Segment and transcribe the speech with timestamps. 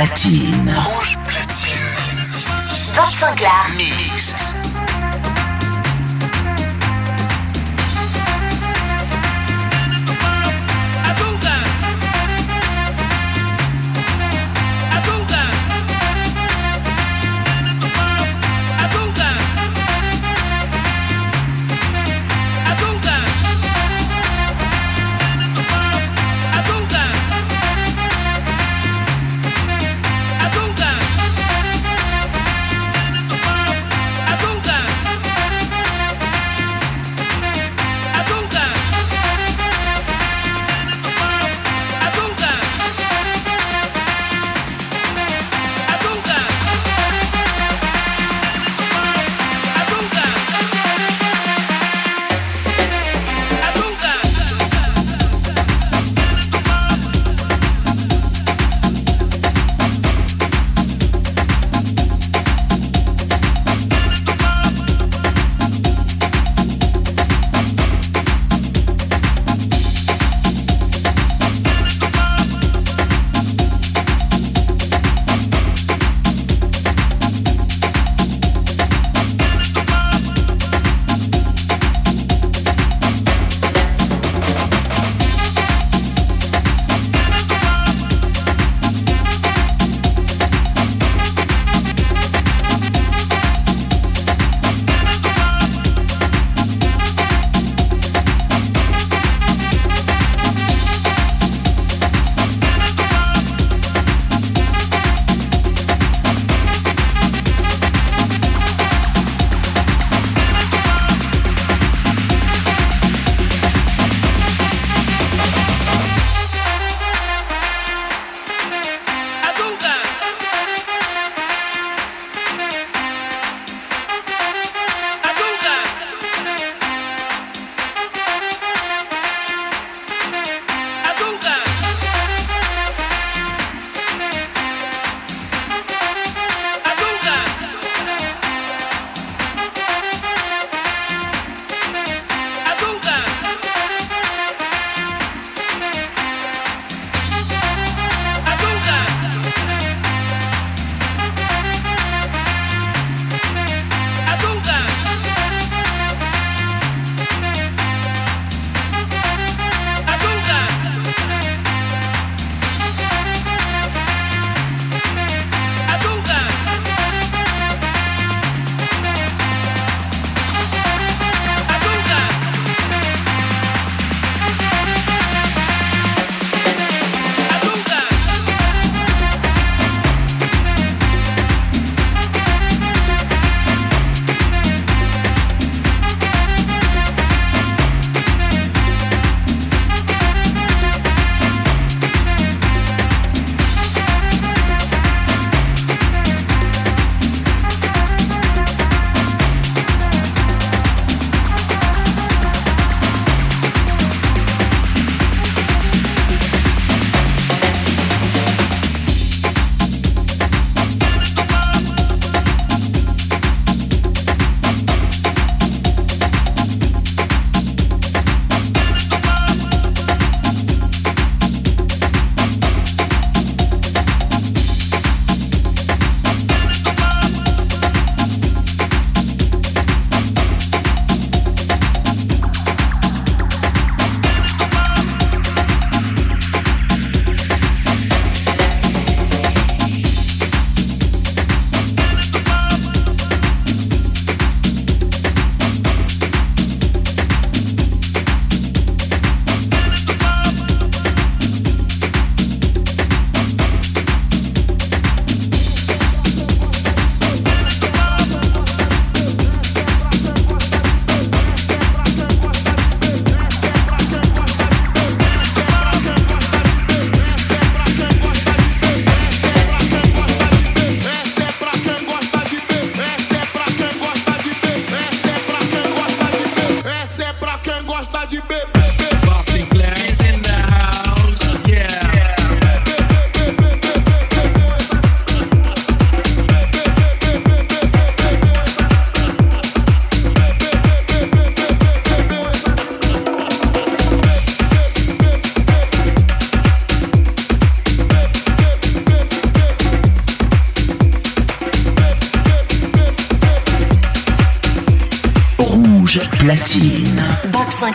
[0.00, 0.72] Platine.
[0.76, 2.22] Rouge platine.
[2.94, 3.66] Bob Sinclair.
[3.76, 4.49] Mix.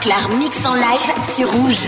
[0.06, 1.88] Sinclair mix en live sur Rouge.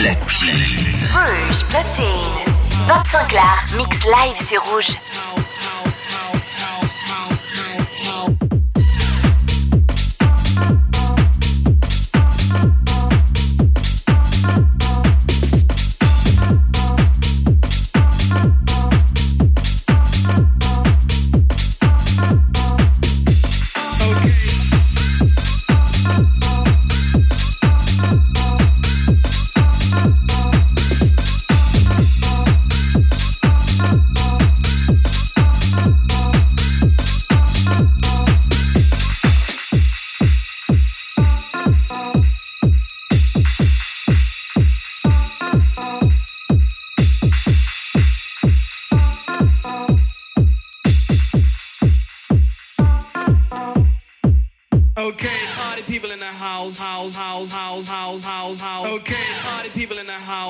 [0.00, 0.48] platine.
[1.12, 2.54] Rouge platine.
[2.88, 4.96] Bob Sinclair, mix live, c'est rouge.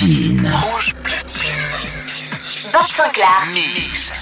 [0.00, 0.50] platine.
[0.50, 2.72] Rouge platine.
[2.72, 4.19] 25 Mix.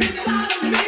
[0.00, 0.87] Bob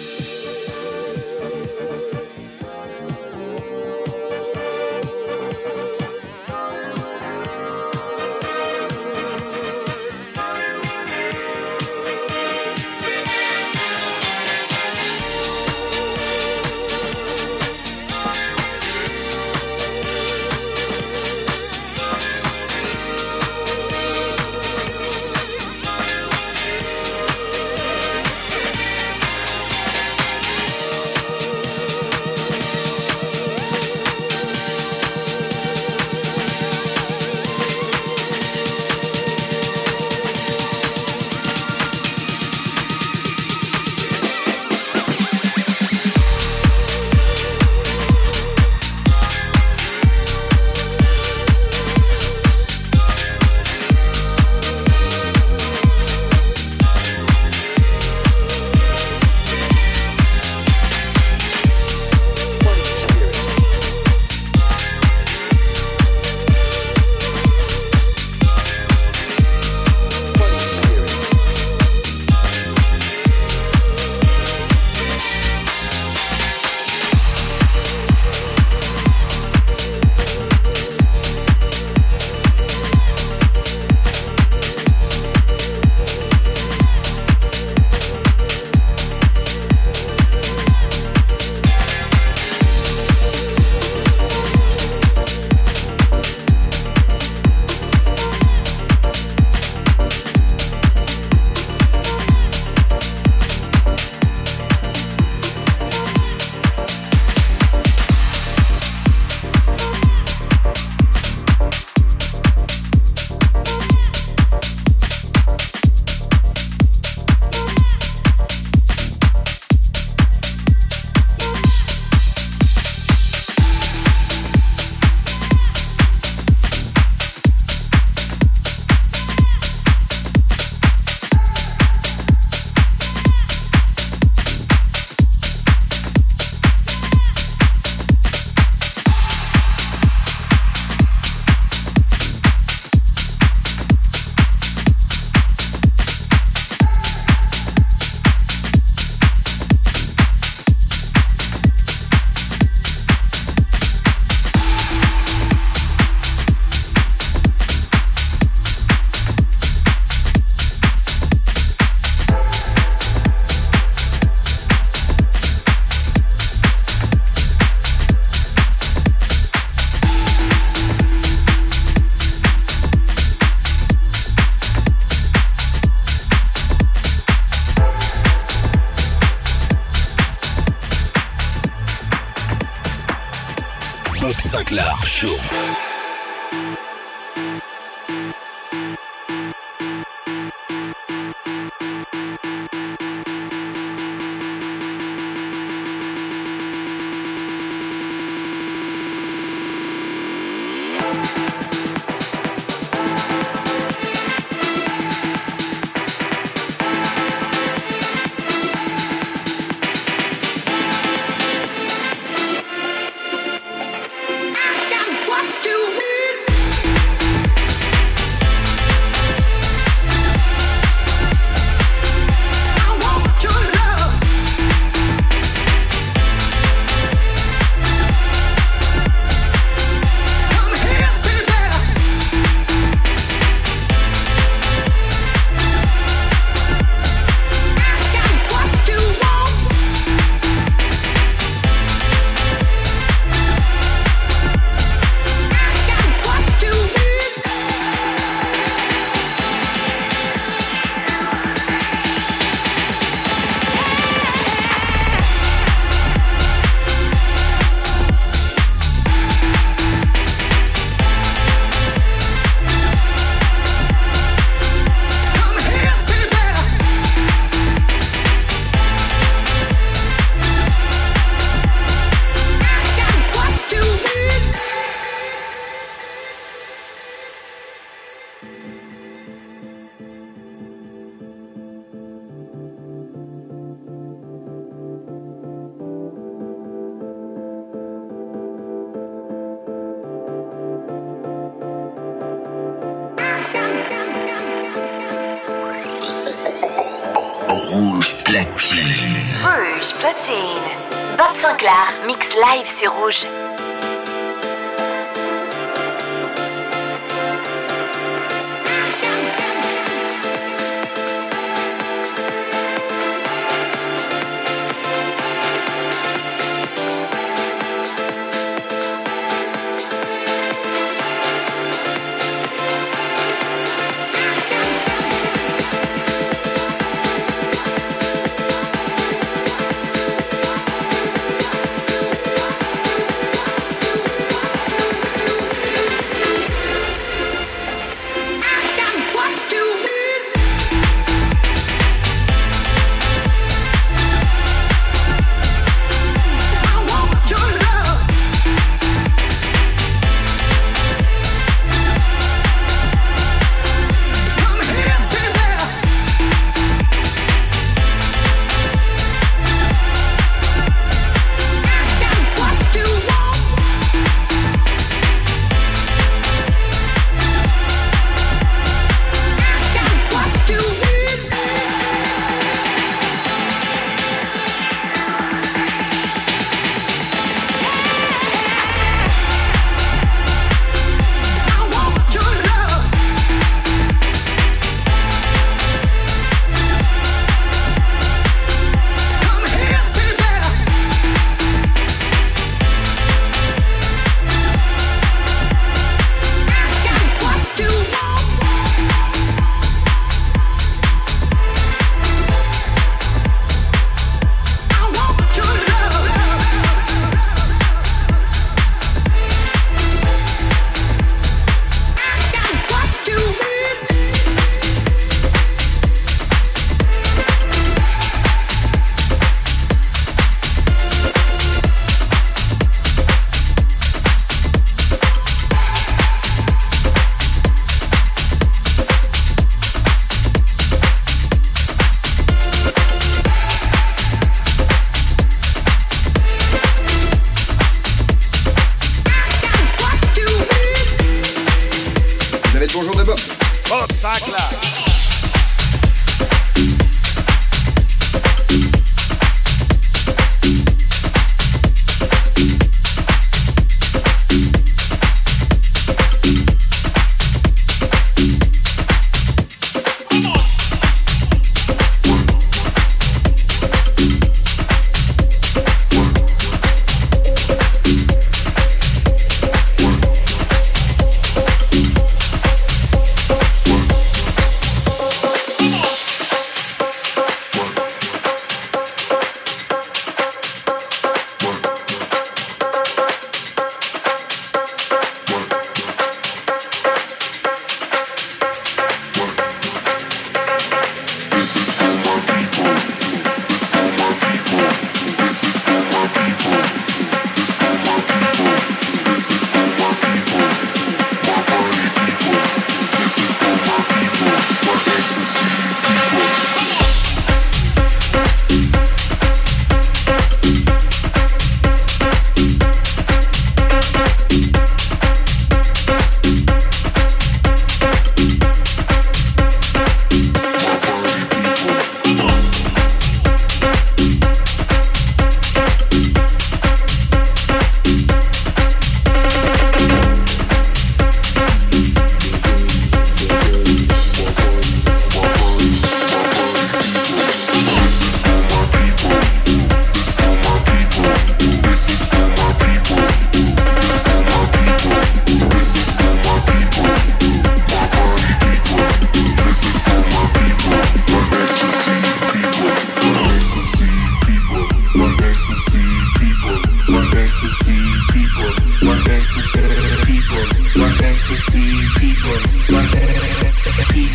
[302.41, 303.40] Live sur Rouge.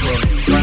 [0.07, 0.56] Brooklyn.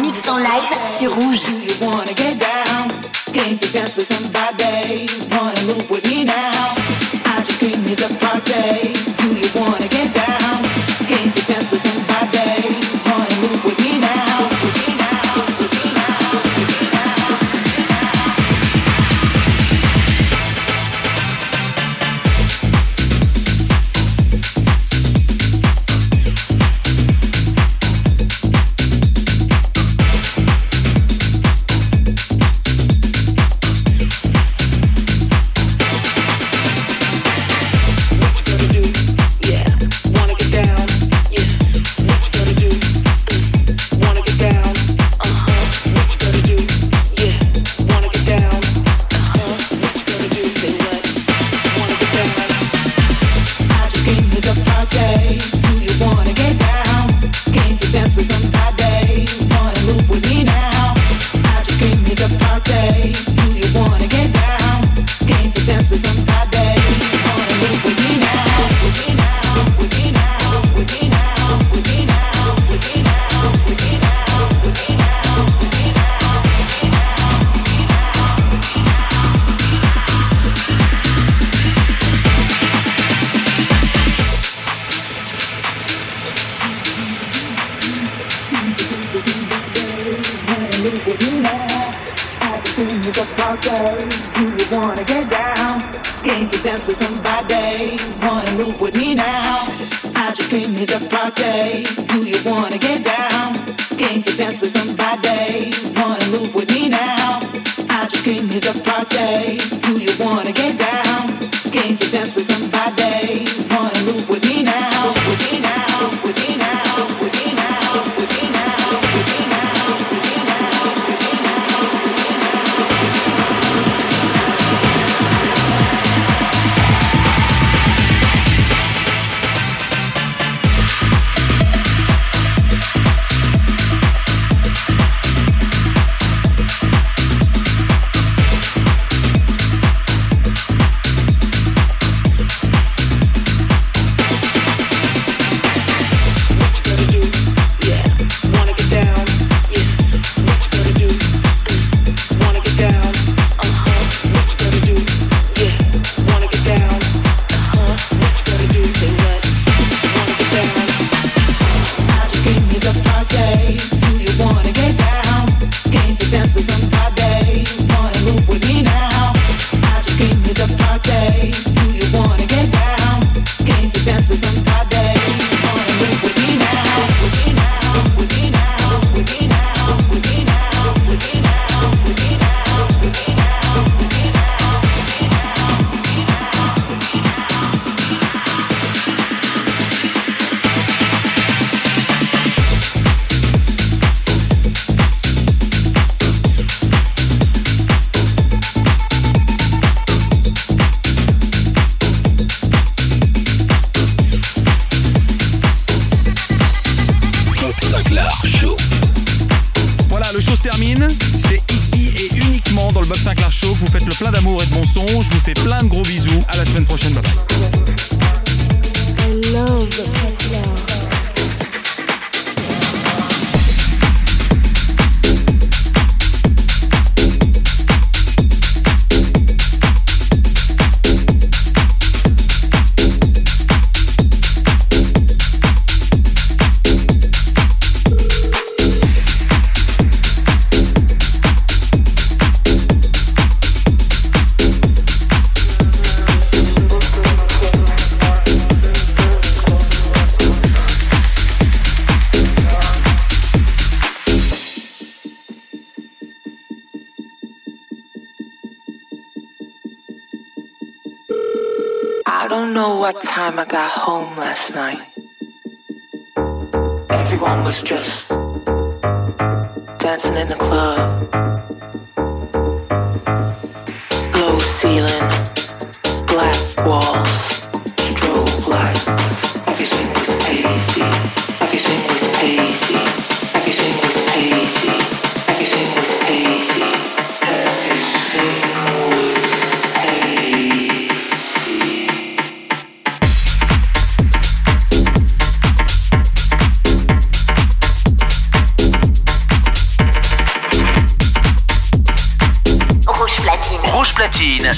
[0.00, 1.46] Mix en live sur Rouge.
[1.46, 1.55] Rouge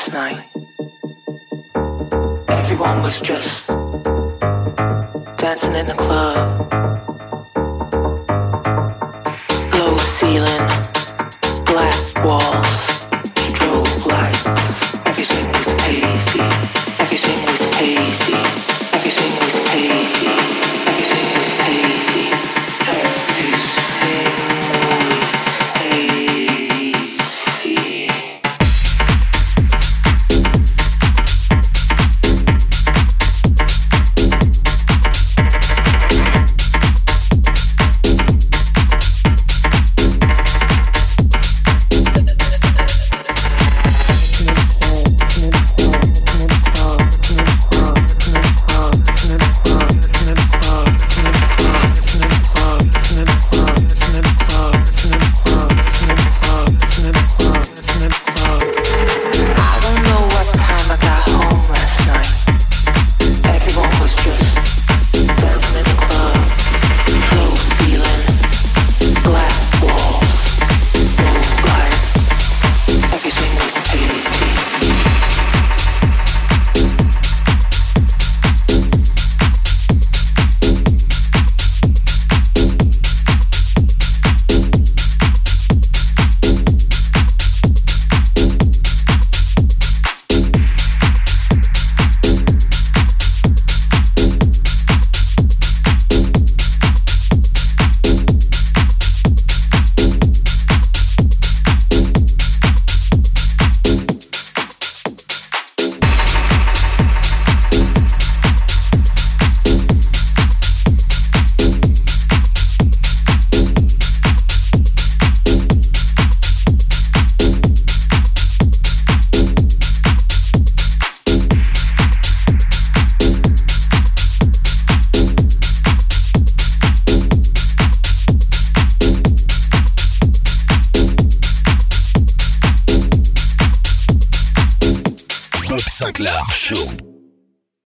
[0.00, 0.50] Sinclair
[3.12, 3.49] Show.